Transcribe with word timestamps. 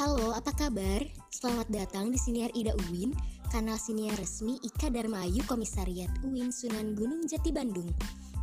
Halo, 0.00 0.32
apa 0.32 0.56
kabar? 0.56 1.04
Selamat 1.28 1.68
datang 1.68 2.08
di 2.08 2.16
Siniar 2.16 2.48
Ida 2.56 2.72
Uwin, 2.72 3.12
kanal 3.52 3.76
siniar 3.76 4.16
resmi 4.16 4.56
Ika 4.64 4.88
Dharma 4.88 5.28
Ayu 5.28 5.44
Komisariat 5.44 6.08
Uwin 6.24 6.48
Sunan 6.48 6.96
Gunung 6.96 7.28
Jati 7.28 7.52
Bandung 7.52 7.84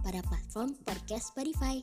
pada 0.05 0.21
platform 0.29 0.77
podcast 0.85 1.33
Spotify. 1.33 1.81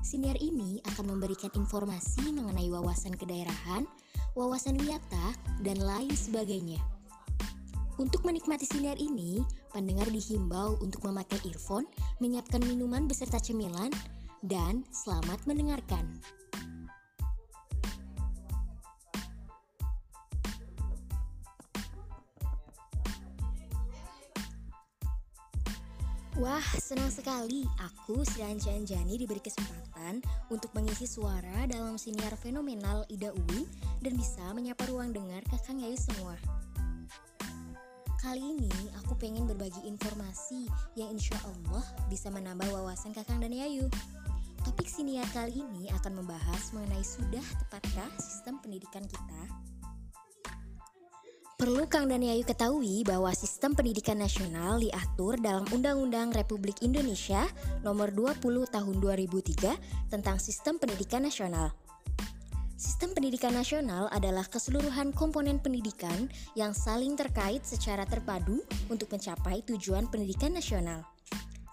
Siniar 0.00 0.40
ini 0.40 0.80
akan 0.88 1.12
memberikan 1.12 1.52
informasi 1.52 2.24
mengenai 2.32 2.72
wawasan 2.72 3.12
kedaerahan, 3.12 3.84
wawasan 4.32 4.80
wisata, 4.80 5.36
dan 5.60 5.76
lain 5.76 6.16
sebagainya. 6.16 6.80
Untuk 8.00 8.24
menikmati 8.24 8.64
siniar 8.64 8.96
ini, 8.96 9.44
pendengar 9.76 10.08
dihimbau 10.08 10.80
untuk 10.80 11.04
memakai 11.04 11.36
earphone, 11.44 11.84
menyiapkan 12.24 12.64
minuman 12.64 13.04
beserta 13.04 13.36
cemilan, 13.44 13.92
dan 14.40 14.88
selamat 14.88 15.44
mendengarkan. 15.44 16.16
Wah, 26.36 26.60
senang 26.76 27.08
sekali. 27.08 27.64
Aku, 27.80 28.20
Srian 28.20 28.60
Janjani, 28.60 29.16
diberi 29.16 29.40
kesempatan 29.40 30.20
untuk 30.52 30.68
mengisi 30.76 31.08
suara 31.08 31.64
dalam 31.64 31.96
siniar 31.96 32.36
fenomenal 32.36 33.08
Ida 33.08 33.32
Uwin 33.32 33.64
dan 34.04 34.20
bisa 34.20 34.44
menyapa 34.52 34.84
ruang 34.84 35.16
dengar 35.16 35.40
kakang 35.48 35.80
Yayu 35.80 35.96
semua. 35.96 36.36
Kali 38.20 38.52
ini 38.52 38.68
aku 39.00 39.16
pengen 39.16 39.48
berbagi 39.48 39.80
informasi 39.88 40.68
yang 40.92 41.08
insya 41.08 41.40
Allah 41.40 41.80
bisa 42.12 42.28
menambah 42.28 42.68
wawasan 42.68 43.16
kakang 43.16 43.40
dan 43.40 43.56
Yayu. 43.56 43.88
Topik 44.60 44.92
siniar 44.92 45.24
kali 45.32 45.64
ini 45.64 45.88
akan 45.88 46.20
membahas 46.20 46.68
mengenai 46.76 47.00
sudah 47.00 47.46
tepatkah 47.64 48.12
sistem 48.20 48.60
pendidikan 48.60 49.08
kita 49.08 49.42
Perlu 51.56 51.88
Kang 51.88 52.04
dan 52.04 52.20
Yayu 52.20 52.44
ketahui 52.44 53.00
bahwa 53.00 53.32
sistem 53.32 53.72
pendidikan 53.72 54.20
nasional 54.20 54.76
diatur 54.76 55.40
dalam 55.40 55.64
Undang-Undang 55.72 56.36
Republik 56.36 56.84
Indonesia 56.84 57.48
Nomor 57.80 58.12
20 58.12 58.44
Tahun 58.68 58.96
2003 59.00 60.12
tentang 60.12 60.36
Sistem 60.36 60.76
Pendidikan 60.76 61.24
Nasional. 61.24 61.72
Sistem 62.76 63.16
pendidikan 63.16 63.56
nasional 63.56 64.12
adalah 64.12 64.44
keseluruhan 64.44 65.16
komponen 65.16 65.56
pendidikan 65.56 66.28
yang 66.52 66.76
saling 66.76 67.16
terkait 67.16 67.64
secara 67.64 68.04
terpadu 68.04 68.60
untuk 68.92 69.08
mencapai 69.16 69.64
tujuan 69.64 70.12
pendidikan 70.12 70.52
nasional. 70.52 71.15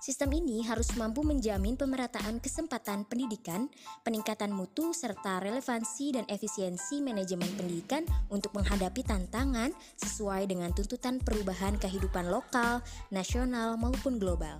Sistem 0.03 0.35
ini 0.35 0.59
harus 0.67 0.99
mampu 0.99 1.23
menjamin 1.23 1.79
pemerataan 1.79 2.43
kesempatan 2.43 3.07
pendidikan, 3.07 3.71
peningkatan 4.03 4.51
mutu, 4.51 4.91
serta 4.91 5.39
relevansi 5.39 6.19
dan 6.19 6.27
efisiensi 6.27 6.99
manajemen 6.99 7.47
pendidikan 7.55 8.03
untuk 8.27 8.51
menghadapi 8.51 8.99
tantangan 9.07 9.71
sesuai 9.95 10.51
dengan 10.51 10.75
tuntutan 10.75 11.23
perubahan 11.23 11.79
kehidupan 11.79 12.27
lokal, 12.27 12.83
nasional, 13.15 13.79
maupun 13.79 14.19
global. 14.19 14.59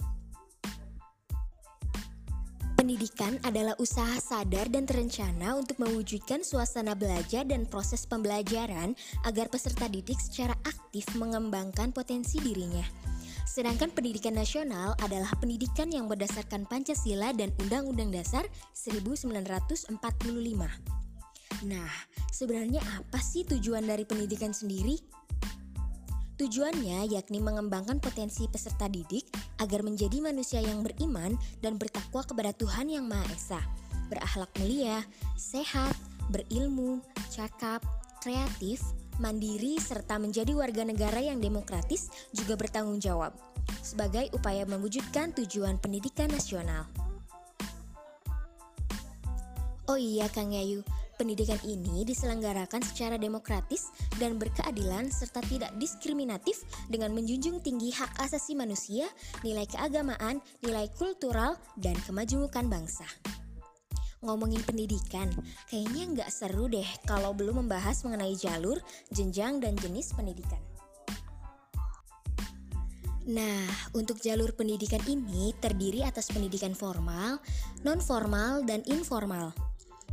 Pendidikan 2.80 3.36
adalah 3.44 3.76
usaha 3.84 4.16
sadar 4.24 4.72
dan 4.72 4.88
terencana 4.88 5.60
untuk 5.60 5.76
mewujudkan 5.84 6.48
suasana 6.48 6.96
belajar 6.96 7.44
dan 7.44 7.68
proses 7.68 8.08
pembelajaran 8.08 8.96
agar 9.28 9.52
peserta 9.52 9.92
didik 9.92 10.24
secara 10.24 10.56
aktif 10.64 11.04
mengembangkan 11.20 11.92
potensi 11.92 12.40
dirinya. 12.40 13.03
Sedangkan 13.44 13.92
pendidikan 13.92 14.34
nasional 14.34 14.96
adalah 15.04 15.36
pendidikan 15.36 15.92
yang 15.92 16.08
berdasarkan 16.08 16.64
Pancasila 16.66 17.36
dan 17.36 17.52
Undang-Undang 17.60 18.16
Dasar 18.16 18.48
1945. 18.72 19.94
Nah, 21.64 21.92
sebenarnya 22.32 22.82
apa 22.82 23.20
sih 23.20 23.48
tujuan 23.48 23.88
dari 23.88 24.04
pendidikan 24.08 24.52
sendiri? 24.52 25.00
Tujuannya 26.34 27.08
yakni 27.14 27.40
mengembangkan 27.40 28.02
potensi 28.02 28.50
peserta 28.50 28.90
didik 28.90 29.30
agar 29.62 29.86
menjadi 29.86 30.18
manusia 30.20 30.60
yang 30.60 30.82
beriman 30.82 31.38
dan 31.62 31.78
bertakwa 31.78 32.26
kepada 32.26 32.52
Tuhan 32.58 32.90
Yang 32.90 33.06
Maha 33.06 33.26
Esa, 33.32 33.62
berakhlak 34.10 34.50
mulia, 34.58 35.06
sehat, 35.38 35.94
berilmu, 36.34 37.00
cakap, 37.30 37.86
kreatif, 38.20 38.82
mandiri, 39.22 39.78
serta 39.82 40.18
menjadi 40.18 40.54
warga 40.54 40.86
negara 40.88 41.20
yang 41.20 41.42
demokratis 41.42 42.10
juga 42.34 42.58
bertanggung 42.58 43.02
jawab 43.02 43.34
sebagai 43.84 44.32
upaya 44.36 44.64
mewujudkan 44.68 45.36
tujuan 45.36 45.80
pendidikan 45.80 46.32
nasional. 46.32 46.88
Oh 49.92 50.00
iya 50.00 50.32
Kang 50.32 50.56
Yayu, 50.56 50.80
pendidikan 51.20 51.60
ini 51.68 52.08
diselenggarakan 52.08 52.80
secara 52.82 53.20
demokratis 53.20 53.92
dan 54.16 54.40
berkeadilan 54.40 55.12
serta 55.12 55.44
tidak 55.52 55.76
diskriminatif 55.76 56.64
dengan 56.88 57.12
menjunjung 57.12 57.60
tinggi 57.60 57.92
hak 57.92 58.16
asasi 58.24 58.56
manusia, 58.56 59.06
nilai 59.44 59.68
keagamaan, 59.68 60.40
nilai 60.64 60.88
kultural, 60.96 61.60
dan 61.76 62.00
kemajukan 62.08 62.72
bangsa 62.72 63.06
ngomongin 64.24 64.64
pendidikan, 64.64 65.28
kayaknya 65.68 66.04
nggak 66.16 66.30
seru 66.32 66.72
deh 66.72 66.88
kalau 67.04 67.36
belum 67.36 67.68
membahas 67.68 68.02
mengenai 68.08 68.34
jalur, 68.40 68.80
jenjang, 69.12 69.60
dan 69.60 69.76
jenis 69.78 70.16
pendidikan. 70.16 70.60
Nah, 73.24 73.68
untuk 73.96 74.20
jalur 74.20 74.52
pendidikan 74.52 75.00
ini 75.08 75.56
terdiri 75.56 76.04
atas 76.04 76.28
pendidikan 76.28 76.76
formal, 76.76 77.40
non-formal, 77.88 78.68
dan 78.68 78.84
informal. 78.84 79.56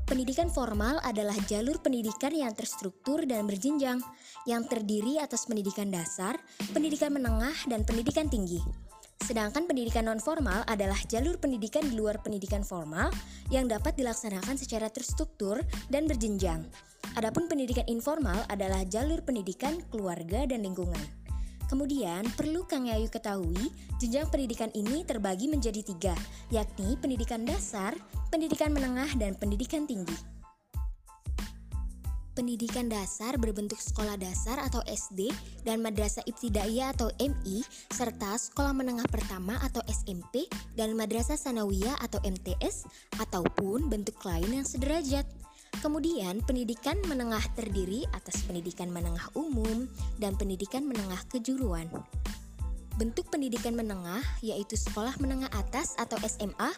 Pendidikan 0.06 0.50
formal 0.50 0.99
adalah 1.06 1.34
jalur 1.47 1.78
pendidikan 1.78 2.34
yang 2.34 2.50
terstruktur 2.54 3.22
dan 3.26 3.47
berjenjang, 3.47 4.03
yang 4.47 4.66
terdiri 4.66 5.22
atas 5.22 5.47
pendidikan 5.47 5.91
dasar, 5.91 6.34
pendidikan 6.75 7.15
menengah, 7.15 7.54
dan 7.70 7.87
pendidikan 7.87 8.26
tinggi. 8.26 8.59
Sedangkan 9.25 9.69
pendidikan 9.69 10.08
non-formal 10.08 10.64
adalah 10.66 10.98
jalur 11.06 11.36
pendidikan 11.38 11.84
di 11.86 11.94
luar 11.94 12.19
pendidikan 12.25 12.64
formal 12.66 13.12
yang 13.53 13.69
dapat 13.70 13.94
dilaksanakan 13.94 14.56
secara 14.56 14.88
terstruktur 14.88 15.60
dan 15.92 16.08
berjenjang. 16.10 16.66
Adapun 17.19 17.50
pendidikan 17.50 17.86
informal 17.91 18.42
adalah 18.47 18.86
jalur 18.86 19.22
pendidikan 19.22 19.82
keluarga 19.91 20.47
dan 20.47 20.62
lingkungan. 20.62 21.20
Kemudian, 21.70 22.26
perlu 22.34 22.66
Kang 22.66 22.91
Yayu 22.91 23.06
ketahui, 23.06 23.70
jenjang 24.03 24.26
pendidikan 24.26 24.75
ini 24.75 25.06
terbagi 25.06 25.47
menjadi 25.47 25.78
tiga, 25.87 26.19
yakni 26.50 26.98
pendidikan 26.98 27.47
dasar, 27.47 27.94
pendidikan 28.34 28.75
menengah, 28.75 29.06
dan 29.14 29.38
pendidikan 29.38 29.87
tinggi. 29.87 30.39
Pendidikan 32.30 32.86
dasar 32.86 33.34
berbentuk 33.42 33.82
sekolah 33.82 34.14
dasar 34.14 34.62
atau 34.62 34.78
SD 34.86 35.34
dan 35.66 35.82
madrasah 35.82 36.22
ibtidaiyah 36.30 36.94
atau 36.94 37.10
MI 37.18 37.66
serta 37.91 38.38
sekolah 38.38 38.70
menengah 38.70 39.06
pertama 39.10 39.58
atau 39.58 39.82
SMP 39.91 40.46
dan 40.78 40.94
madrasah 40.94 41.34
sanawiyah 41.34 41.98
atau 41.98 42.22
MTS 42.22 42.86
ataupun 43.19 43.90
bentuk 43.90 44.14
lain 44.22 44.62
yang 44.62 44.66
sederajat. 44.66 45.26
Kemudian 45.82 46.38
pendidikan 46.46 47.02
menengah 47.10 47.42
terdiri 47.58 48.06
atas 48.14 48.46
pendidikan 48.46 48.94
menengah 48.94 49.26
umum 49.34 49.90
dan 50.22 50.38
pendidikan 50.38 50.86
menengah 50.86 51.19
kejuruan. 51.34 51.90
Bentuk 52.94 53.26
pendidikan 53.34 53.74
menengah 53.74 54.22
yaitu 54.38 54.78
sekolah 54.78 55.19
menengah 55.19 55.50
atas 55.50 55.98
atau 55.98 56.14
SMA, 56.22 56.70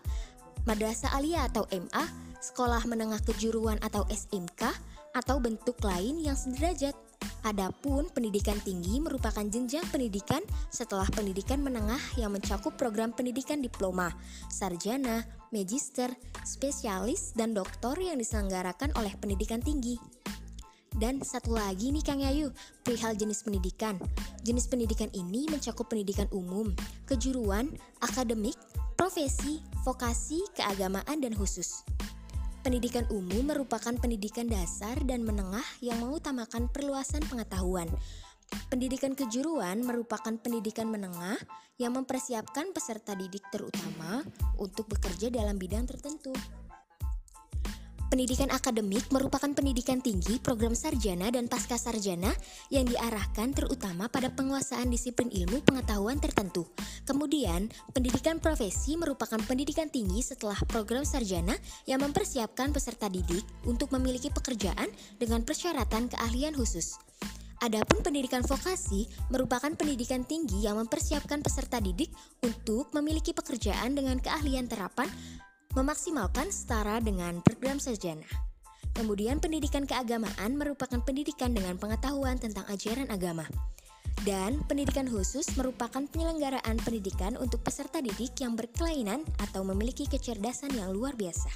madrasah 0.64 1.12
aliyah 1.12 1.50
atau 1.52 1.68
MA, 1.68 2.04
sekolah 2.41 2.82
menengah 2.88 3.18
kejuruan 3.26 3.76
atau 3.82 4.06
SMK, 4.06 4.70
atau 5.12 5.40
bentuk 5.40 5.78
lain 5.84 6.20
yang 6.20 6.36
sederajat. 6.36 6.96
Adapun 7.42 8.06
pendidikan 8.14 8.54
tinggi 8.62 9.02
merupakan 9.02 9.42
jenjang 9.42 9.82
pendidikan 9.90 10.42
setelah 10.70 11.06
pendidikan 11.10 11.58
menengah 11.58 11.98
yang 12.14 12.30
mencakup 12.30 12.78
program 12.78 13.10
pendidikan 13.10 13.59
diploma, 13.59 14.14
sarjana, 14.47 15.26
magister, 15.50 16.10
spesialis, 16.47 17.34
dan 17.34 17.50
doktor 17.50 17.98
yang 17.98 18.18
diselenggarakan 18.18 18.94
oleh 18.94 19.10
pendidikan 19.18 19.59
tinggi. 19.59 19.98
Dan 20.92 21.24
satu 21.24 21.56
lagi 21.56 21.88
nih 21.88 22.04
Kang 22.04 22.20
Yayu, 22.20 22.53
perihal 22.84 23.16
jenis 23.16 23.42
pendidikan. 23.42 23.97
Jenis 24.44 24.68
pendidikan 24.68 25.08
ini 25.16 25.48
mencakup 25.48 25.88
pendidikan 25.88 26.28
umum, 26.30 26.70
kejuruan, 27.08 27.72
akademik, 28.04 28.54
profesi, 28.94 29.65
vokasi, 29.82 30.44
keagamaan, 30.54 31.18
dan 31.18 31.32
khusus. 31.32 31.82
Pendidikan 32.62 33.03
umum 33.10 33.42
merupakan 33.42 33.91
pendidikan 33.98 34.47
dasar 34.47 34.94
dan 35.03 35.26
menengah 35.26 35.66
yang 35.82 35.98
mengutamakan 35.98 36.70
perluasan 36.70 37.18
pengetahuan. 37.26 37.91
Pendidikan 38.70 39.18
kejuruan 39.18 39.82
merupakan 39.82 40.30
pendidikan 40.38 40.86
menengah 40.86 41.34
yang 41.82 41.98
mempersiapkan 41.98 42.70
peserta 42.70 43.18
didik 43.18 43.42
terutama 43.50 44.22
untuk 44.62 44.86
bekerja 44.86 45.34
dalam 45.34 45.59
bidang 45.59 45.91
tertentu. 45.91 46.30
Pendidikan 48.12 48.53
akademik 48.53 49.09
merupakan 49.09 49.48
pendidikan 49.56 49.97
tinggi, 50.04 50.36
program 50.36 50.76
sarjana 50.76 51.32
dan 51.32 51.48
pasca 51.48 51.80
sarjana 51.80 52.28
yang 52.68 52.84
diarahkan 52.84 53.56
terutama 53.56 54.04
pada 54.12 54.28
penguasaan 54.28 54.92
disiplin 54.92 55.32
ilmu 55.32 55.64
pengetahuan 55.64 56.20
tertentu. 56.20 56.68
Kemudian, 57.09 57.72
pendidikan 57.97 58.36
profesi 58.36 59.00
merupakan 59.00 59.41
pendidikan 59.48 59.88
tinggi 59.88 60.20
setelah 60.20 60.60
program 60.68 61.09
sarjana 61.09 61.56
yang 61.88 62.04
mempersiapkan 62.04 62.76
peserta 62.76 63.09
didik 63.09 63.48
untuk 63.64 63.88
memiliki 63.97 64.28
pekerjaan 64.28 64.92
dengan 65.16 65.41
persyaratan 65.41 66.12
keahlian 66.12 66.53
khusus. 66.53 67.00
Adapun 67.65 68.04
pendidikan 68.04 68.44
vokasi 68.44 69.08
merupakan 69.32 69.72
pendidikan 69.72 70.20
tinggi 70.28 70.60
yang 70.60 70.76
mempersiapkan 70.76 71.41
peserta 71.41 71.80
didik 71.80 72.12
untuk 72.44 72.92
memiliki 72.92 73.32
pekerjaan 73.32 73.97
dengan 73.97 74.20
keahlian 74.20 74.68
terapan 74.68 75.08
memaksimalkan 75.72 76.53
setara 76.53 77.01
dengan 77.01 77.41
program 77.41 77.80
sarjana. 77.80 78.27
Kemudian 78.92 79.41
pendidikan 79.41 79.89
keagamaan 79.89 80.60
merupakan 80.60 81.01
pendidikan 81.01 81.57
dengan 81.57 81.80
pengetahuan 81.80 82.36
tentang 82.36 82.69
ajaran 82.69 83.09
agama. 83.09 83.48
Dan 84.22 84.60
pendidikan 84.69 85.09
khusus 85.09 85.48
merupakan 85.57 86.04
penyelenggaraan 86.04 86.77
pendidikan 86.84 87.34
untuk 87.41 87.65
peserta 87.65 87.98
didik 88.04 88.36
yang 88.39 88.54
berkelainan 88.54 89.24
atau 89.41 89.65
memiliki 89.65 90.04
kecerdasan 90.07 90.77
yang 90.77 90.92
luar 90.92 91.16
biasa. 91.16 91.48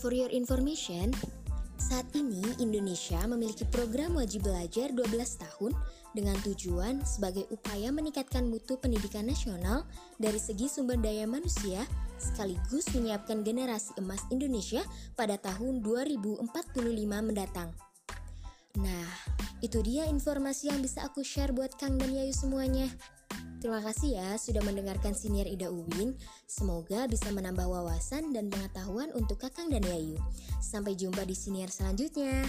For 0.00 0.10
your 0.12 0.32
information, 0.32 1.12
saat 1.84 2.08
ini 2.16 2.40
Indonesia 2.64 3.20
memiliki 3.28 3.68
program 3.68 4.16
wajib 4.16 4.48
belajar 4.48 4.88
12 4.88 5.04
tahun 5.36 5.76
dengan 6.16 6.32
tujuan 6.40 7.04
sebagai 7.04 7.44
upaya 7.52 7.92
meningkatkan 7.92 8.48
mutu 8.48 8.80
pendidikan 8.80 9.28
nasional 9.28 9.84
dari 10.16 10.40
segi 10.40 10.64
sumber 10.64 10.96
daya 10.96 11.28
manusia 11.28 11.84
sekaligus 12.16 12.88
menyiapkan 12.96 13.44
generasi 13.44 13.92
emas 14.00 14.24
Indonesia 14.32 14.80
pada 15.12 15.36
tahun 15.36 15.84
2045 15.84 16.48
mendatang. 17.20 17.68
Nah, 18.80 19.08
itu 19.60 19.84
dia 19.84 20.08
informasi 20.08 20.72
yang 20.72 20.80
bisa 20.80 21.04
aku 21.04 21.20
share 21.20 21.52
buat 21.52 21.76
Kang 21.76 22.00
dan 22.00 22.16
Yayu 22.16 22.32
semuanya. 22.32 22.88
Terima 23.64 23.80
kasih 23.80 24.20
ya 24.20 24.36
sudah 24.36 24.60
mendengarkan 24.60 25.16
siniar 25.16 25.48
Ida 25.48 25.72
Uwin. 25.72 26.12
Semoga 26.44 27.08
bisa 27.08 27.32
menambah 27.32 27.64
wawasan 27.64 28.36
dan 28.36 28.52
pengetahuan 28.52 29.08
untuk 29.16 29.40
Kakang 29.40 29.72
dan 29.72 29.80
Yayu. 29.80 30.20
Sampai 30.60 30.92
jumpa 30.92 31.24
di 31.24 31.32
siniar 31.32 31.72
selanjutnya. 31.72 32.44